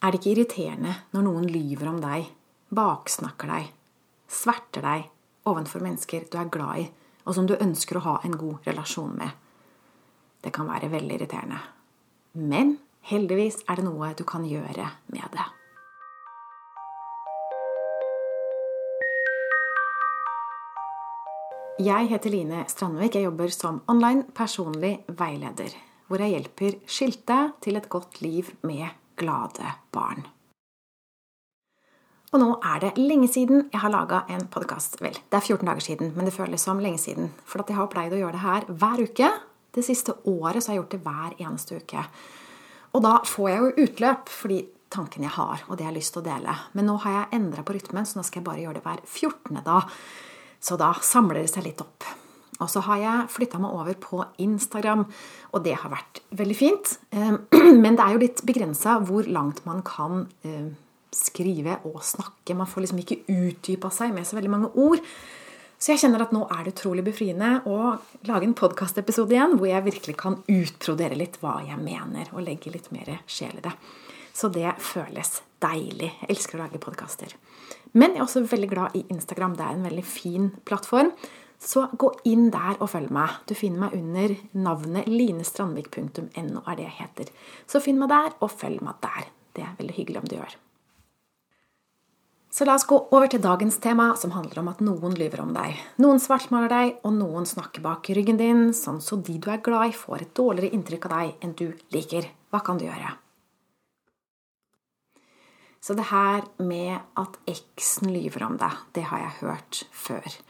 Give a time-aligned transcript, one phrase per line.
[0.00, 2.30] Er det ikke irriterende når noen lyver om deg,
[2.72, 3.66] baksnakker deg,
[4.32, 5.02] sverter deg
[5.50, 6.86] ovenfor mennesker du er glad i,
[7.28, 9.28] og som du ønsker å ha en god relasjon med?
[10.40, 11.58] Det kan være veldig irriterende.
[12.32, 12.78] Men
[13.10, 15.44] heldigvis er det noe du kan gjøre med det.
[21.84, 23.20] Jeg heter Line Strandvik.
[23.20, 25.76] Jeg jobber som online personlig veileder,
[26.08, 28.88] hvor jeg hjelper skilte til et godt liv med
[29.20, 30.24] glade barn.
[32.30, 35.00] Og nå er det lenge siden jeg har laga en podkast.
[35.02, 37.32] Vel, det er 14 dager siden, men det føles som lenge siden.
[37.42, 39.30] For jeg har pleid å gjøre det her hver uke.
[39.74, 42.04] Det siste året så har jeg gjort det hver eneste uke.
[42.94, 45.98] Og da får jeg jo utløp for de tankene jeg har, og det jeg har
[45.98, 46.54] lyst til å dele.
[46.78, 49.02] Men nå har jeg endra på rytmen, så nå skal jeg bare gjøre det hver
[49.06, 49.62] 14.
[49.66, 49.82] da.
[50.60, 52.06] Så da samler det seg litt opp.
[52.60, 55.06] Og så har jeg flytta meg over på Instagram,
[55.54, 56.94] og det har vært veldig fint.
[57.16, 57.42] Ehm,
[57.84, 60.72] men det er jo litt begrensa hvor langt man kan ehm,
[61.14, 62.56] skrive og snakke.
[62.56, 65.02] Man får liksom ikke utdypa seg med så veldig mange ord.
[65.80, 67.94] Så jeg kjenner at nå er det utrolig befriende å
[68.28, 72.72] lage en podkastepisode igjen hvor jeg virkelig kan utbrodere litt hva jeg mener, og legge
[72.74, 73.72] litt mer sjel i det.
[74.36, 76.10] Så det føles deilig.
[76.20, 77.32] Jeg elsker å lage podkaster.
[77.96, 79.56] Men jeg er også veldig glad i Instagram.
[79.56, 81.10] Det er en veldig fin plattform.
[81.60, 83.42] Så gå inn der og følg meg.
[83.44, 87.30] Du finner meg under navnet linestrandvik.no er det jeg heter.
[87.68, 89.28] Så finn meg der, og følg meg der.
[89.52, 90.56] Det er veldig hyggelig om du gjør.
[92.50, 95.52] Så la oss gå over til dagens tema, som handler om at noen lyver om
[95.54, 95.76] deg.
[96.02, 99.92] Noen svartmaler deg, og noen snakker bak ryggen din, sånn så de du er glad
[99.92, 102.26] i, får et dårligere inntrykk av deg enn du liker.
[102.50, 103.12] Hva kan du gjøre?
[105.80, 110.40] Så det her med at eksen lyver om deg, det har jeg hørt før.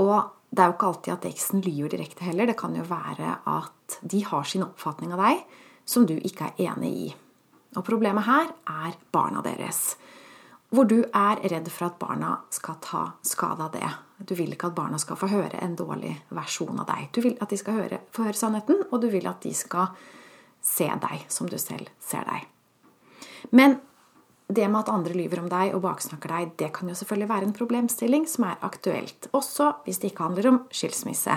[0.00, 2.48] Og det er jo ikke alltid at eksen lyver direkte heller.
[2.50, 5.42] Det kan jo være at de har sin oppfatning av deg
[5.88, 7.10] som du ikke er enig i.
[7.78, 9.94] Og problemet her er barna deres.
[10.70, 13.90] Hvor du er redd for at barna skal ta skade av det.
[14.26, 17.08] Du vil ikke at barna skal få høre en dårlig versjon av deg.
[17.14, 19.94] Du vil at de skal høre, få høre sannheten, og du vil at de skal
[20.62, 22.46] se deg som du selv ser deg.
[23.56, 23.78] Men
[24.56, 27.48] det med at andre lyver om deg og baksnakker deg, det kan jo selvfølgelig være
[27.48, 29.30] en problemstilling som er aktuelt.
[29.36, 31.36] Også hvis det ikke handler om skilsmisse.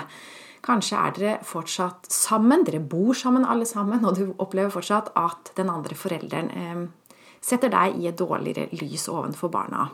[0.63, 5.51] Kanskje er dere fortsatt sammen, dere bor sammen alle sammen, og du opplever fortsatt at
[5.57, 6.85] den andre forelderen eh,
[7.43, 9.89] setter deg i et dårligere lys ovenfor barna.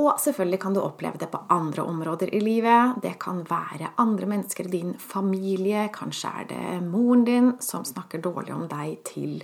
[0.00, 3.00] Og selvfølgelig kan du oppleve det på andre områder i livet.
[3.02, 5.88] Det kan være andre mennesker i din familie.
[5.92, 9.42] Kanskje er det moren din som snakker dårlig om deg til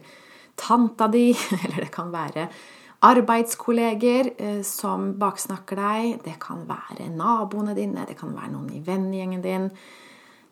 [0.57, 1.29] tanta di.
[1.65, 2.49] Eller det kan være
[3.07, 6.17] arbeidskolleger eh, som baksnakker deg.
[6.25, 8.07] Det kan være naboene dine.
[8.09, 9.69] Det kan være noen i vennegjengen din.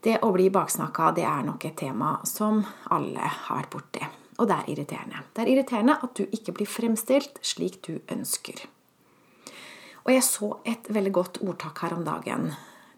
[0.04, 2.60] Det å bli baksnakka, det er nok et tema som
[2.92, 4.04] alle har vært borti.
[4.34, 5.22] Og det er irriterende.
[5.32, 8.66] Det er irriterende at du ikke blir fremstilt slik du ønsker.
[10.04, 12.50] Og jeg så et veldig godt ordtak her om dagen.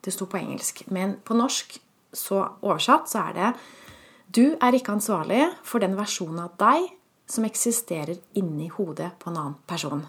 [0.02, 0.82] Det sto på engelsk.
[0.90, 1.78] Men på norsk,
[2.16, 3.52] så oversatt, så er det
[4.26, 6.88] Du er ikke ansvarlig for den versjonen av deg
[7.26, 10.04] som eksisterer inni hodet på en annen person.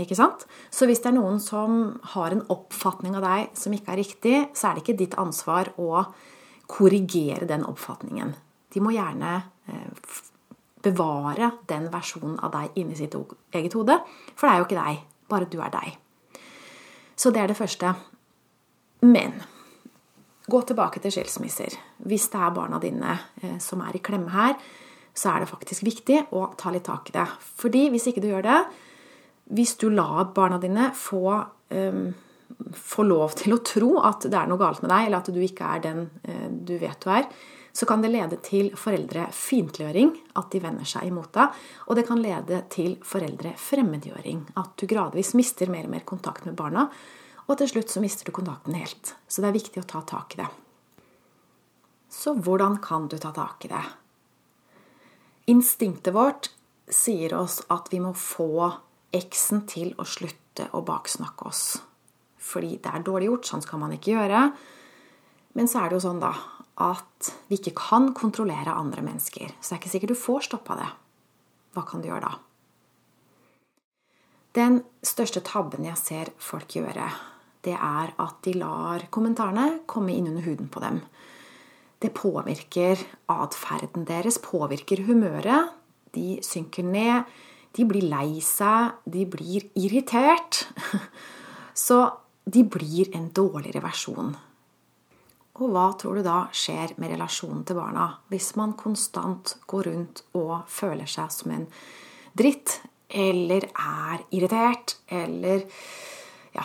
[0.00, 0.46] Ikke sant?
[0.72, 4.36] Så hvis det er noen som har en oppfatning av deg som ikke er riktig,
[4.56, 6.06] så er det ikke ditt ansvar å
[6.72, 8.32] korrigere den oppfatningen.
[8.72, 9.34] De må gjerne
[9.68, 10.20] eh,
[10.82, 13.16] bevare den versjonen av deg inni sitt
[13.52, 13.98] eget hode.
[14.32, 15.02] For det er jo ikke deg.
[15.28, 15.98] Bare du er deg.
[17.16, 17.92] Så det er det første.
[19.04, 19.42] Men
[20.48, 21.76] gå tilbake til skilsmisser.
[22.08, 24.56] Hvis det er barna dine eh, som er i klemme her,
[25.14, 27.26] så er det faktisk viktig å ta litt tak i det.
[27.60, 28.60] Fordi hvis ikke du gjør det
[29.52, 31.34] Hvis du lar barna dine få,
[31.74, 32.14] um,
[32.72, 35.40] få lov til å tro at det er noe galt med deg, eller at du
[35.42, 37.26] ikke er den uh, du vet du er,
[37.72, 41.60] så kan det lede til foreldrefiendtliggjøring, at de vender seg imot deg.
[41.88, 46.56] Og det kan lede til foreldrefremmedgjøring, at du gradvis mister mer og mer kontakt med
[46.56, 46.86] barna.
[47.48, 49.14] Og til slutt så mister du kontakten helt.
[49.26, 50.50] Så det er viktig å ta tak i det.
[52.12, 53.84] Så hvordan kan du ta tak i det?
[55.50, 56.50] Instinktet vårt
[56.92, 58.70] sier oss at vi må få
[59.12, 61.64] eksen til å slutte å baksnakke oss.
[62.42, 64.44] Fordi det er dårlig gjort, sånn skal man ikke gjøre.
[65.58, 66.32] Men så er det jo sånn, da,
[66.82, 69.52] at vi ikke kan kontrollere andre mennesker.
[69.60, 70.88] Så det er ikke sikkert du får stoppa det.
[71.72, 72.38] Hva kan du gjøre da?
[74.52, 77.06] Den største tabben jeg ser folk gjøre,
[77.64, 80.98] det er at de lar kommentarene komme inn under huden på dem.
[82.02, 82.98] Det påvirker
[83.30, 85.70] atferden deres, påvirker humøret.
[86.12, 87.28] De synker ned,
[87.76, 90.66] de blir lei seg, de blir irritert.
[91.86, 92.02] Så
[92.44, 94.32] de blir en dårligere versjon
[95.60, 100.24] Og hva tror du da skjer med relasjonen til barna hvis man konstant går rundt
[100.38, 101.68] og føler seg som en
[102.36, 105.68] dritt, eller er irritert, eller
[106.52, 106.64] Ja,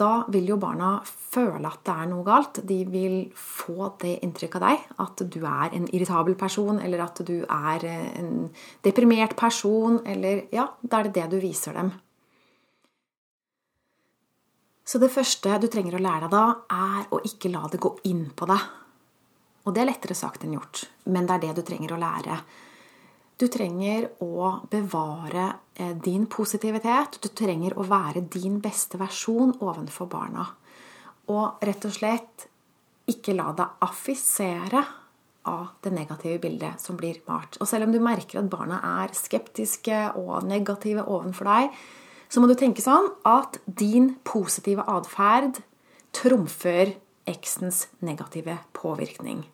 [0.00, 2.60] da vil jo barna føle at det er noe galt.
[2.66, 7.20] De vil få det inntrykket av deg at du er en irritabel person, eller at
[7.26, 8.48] du er en
[8.86, 11.92] deprimert person, eller Ja, da er det det du viser dem.
[14.90, 17.92] Så det første du trenger å lære deg da, er å ikke la det gå
[18.10, 18.64] inn på deg.
[19.68, 22.40] Og det er lettere sagt enn gjort, men det er det du trenger å lære.
[23.40, 27.16] Du trenger å bevare eh, din positivitet.
[27.24, 30.44] Du trenger å være din beste versjon ovenfor barna.
[31.32, 32.48] Og rett og slett
[33.08, 34.82] ikke la deg affisere
[35.48, 37.56] av det negative bildet som blir malt.
[37.62, 41.78] Og selv om du merker at barna er skeptiske og negative ovenfor deg,
[42.30, 45.62] så må du tenke sånn at din positive atferd
[46.14, 46.92] trumfer
[47.30, 49.46] eksens negative påvirkning.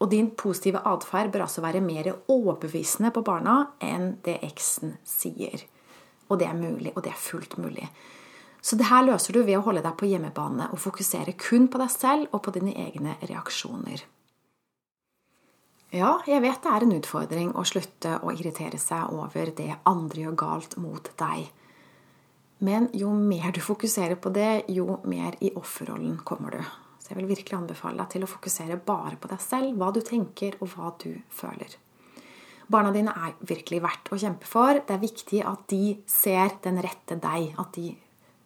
[0.00, 5.64] Og din positive atferd bør altså være mer overbevisende på barna enn det eksen sier.
[6.28, 7.86] Og det er mulig, og det er fullt mulig.
[8.60, 11.80] Så det her løser du ved å holde deg på hjemmebane og fokusere kun på
[11.80, 14.02] deg selv og på dine egne reaksjoner.
[15.94, 20.26] Ja, jeg vet det er en utfordring å slutte å irritere seg over det andre
[20.26, 21.46] gjør galt mot deg.
[22.58, 26.66] Men jo mer du fokuserer på det, jo mer i offerrollen kommer du.
[27.06, 30.00] Så jeg vil virkelig anbefale deg til å fokusere bare på deg selv, hva du
[30.02, 31.76] tenker og hva du føler.
[32.66, 34.80] Barna dine er virkelig verdt å kjempe for.
[34.82, 37.52] Det er viktig at de ser den rette deg.
[37.62, 37.92] At de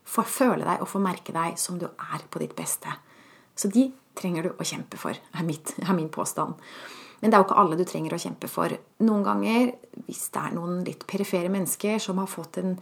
[0.04, 2.92] får føle deg og får merke deg som du er på ditt beste.
[3.56, 3.86] Så de
[4.20, 6.60] trenger du å kjempe for, er, mitt, er min påstand.
[7.22, 8.76] Men det er jo ikke alle du trenger å kjempe for.
[9.06, 9.72] Noen ganger,
[10.04, 12.76] hvis det er noen litt perifere mennesker som har fått en,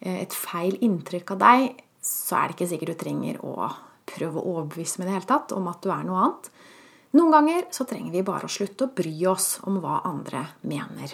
[0.00, 3.70] eh, et feil inntrykk av deg, så er det ikke sikkert du trenger å
[4.12, 6.50] prøve å overbevise med det hele tatt om at du er noe annet.
[7.12, 11.12] Noen ganger så trenger vi bare å slutte å bry oss om hva andre mener.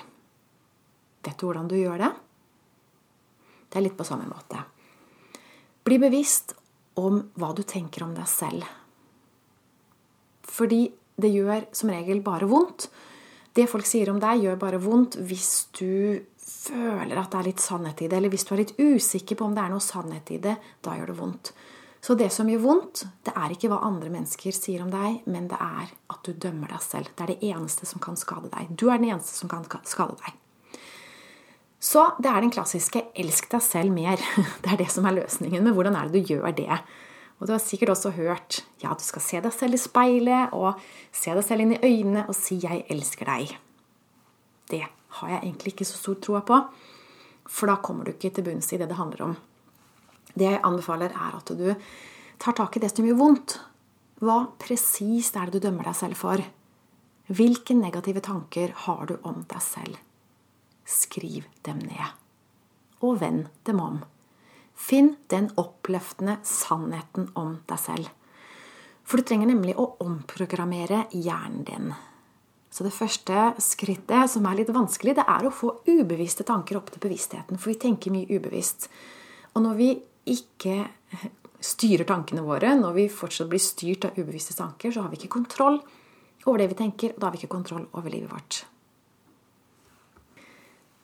[1.26, 2.10] Vet du hvordan du gjør det?
[3.68, 4.62] Det er litt på samme måte.
[5.84, 6.54] Bli bevisst
[7.00, 8.66] om hva du tenker om deg selv.
[10.48, 10.86] Fordi
[11.18, 12.88] det gjør som regel bare vondt.
[13.54, 17.62] Det folk sier om deg, gjør bare vondt hvis du føler at det er litt
[17.62, 20.30] sannhet i det, eller hvis du er litt usikker på om det er noe sannhet
[20.34, 20.54] i det.
[20.84, 21.52] Da gjør det vondt.
[22.00, 25.48] Så det som gjør vondt, det er ikke hva andre mennesker sier om deg, men
[25.50, 27.10] det er at du dømmer deg selv.
[27.16, 28.70] Det er det eneste som kan skade deg.
[28.70, 30.36] Du er den eneste som kan skade deg.
[31.78, 34.22] Så det er den klassiske 'elsk deg selv mer'.
[34.62, 35.62] Det er det som er løsningen.
[35.62, 36.80] Men hvordan er det du gjør det?
[37.38, 40.80] Og du har sikkert også hørt ja, du skal se deg selv i speilet og
[41.14, 43.56] se deg selv inn i øynene og si 'jeg elsker deg'.
[44.70, 46.58] Det har jeg egentlig ikke så stor tro på,
[47.46, 49.36] for da kommer du ikke til bunns i det det handler om.
[50.38, 51.66] Det jeg anbefaler, er at du
[52.38, 53.56] tar tak i det som gjør vondt.
[54.22, 56.42] Hva presist er det du dømmer deg selv for?
[57.28, 59.98] Hvilke negative tanker har du om deg selv?
[60.88, 62.14] Skriv dem ned.
[63.04, 63.98] Og vend dem om.
[64.78, 68.08] Finn den oppløftende sannheten om deg selv.
[69.08, 71.92] For du trenger nemlig å omprogrammere hjernen din.
[72.70, 76.92] Så det første skrittet, som er litt vanskelig, det er å få ubevisste tanker opp
[76.92, 77.56] til bevisstheten.
[77.56, 78.90] For vi tenker mye ubevisst.
[79.56, 79.88] Og når vi
[80.26, 80.86] ikke
[81.60, 85.36] styrer tankene våre, når vi fortsatt blir styrt av ubevisste tanker, så har vi ikke
[85.38, 85.80] kontroll
[86.46, 88.60] over det vi tenker, og da har vi ikke kontroll over livet vårt.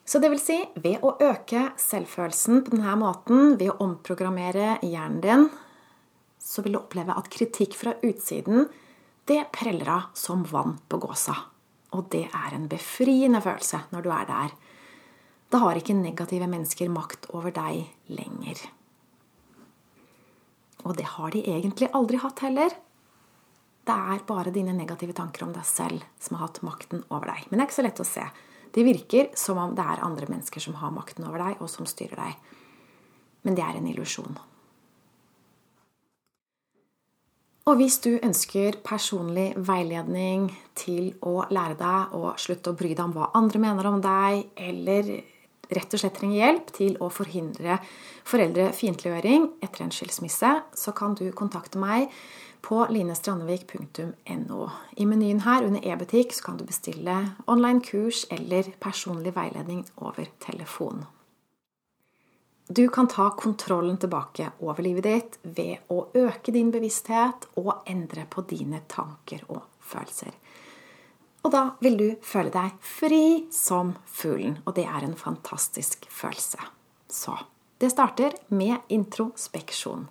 [0.05, 5.21] Så det vil si, ved å øke selvfølelsen på denne måten, ved å omprogrammere hjernen
[5.23, 5.47] din,
[6.37, 8.67] så vil du oppleve at kritikk fra utsiden,
[9.25, 11.33] det preller av som vann på gåsa.
[11.97, 14.53] Og det er en befriende følelse når du er der.
[15.49, 18.61] Da har ikke negative mennesker makt over deg lenger.
[20.85, 22.73] Og det har de egentlig aldri hatt heller.
[23.85, 27.45] Det er bare dine negative tanker om deg selv som har hatt makten over deg.
[27.49, 28.25] Men det er ikke så lett å se.
[28.75, 31.87] Det virker som om det er andre mennesker som har makten over deg, og som
[31.87, 32.51] styrer deg.
[33.45, 34.37] Men det er en illusjon.
[37.65, 43.05] Og hvis du ønsker personlig veiledning til å lære deg å slutte å bry deg
[43.07, 45.09] om hva andre mener om deg, eller
[45.69, 47.79] rett og slett trenger hjelp til å forhindre
[48.27, 52.11] foreldrefiendtliggjøring etter en skilsmisse, så kan du kontakte meg
[52.65, 54.61] på linestrandevik.no.
[54.97, 61.05] I menyen her under e-butikk kan du bestille online kurs eller personlig veiledning over telefon.
[62.67, 68.25] Du kan ta kontrollen tilbake over livet ditt ved å øke din bevissthet og endre
[68.25, 70.33] på dine tanker og følelser.
[71.45, 76.57] Og da vil du føle deg fri som fuglen, og det er en fantastisk følelse.
[77.05, 77.37] Så
[77.77, 80.07] det starter med introspeksjon.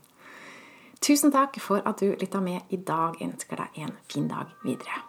[1.03, 3.19] Tusen takk for at du lytta med i dag.
[3.19, 5.03] Jeg ønsker deg en fin dag videre.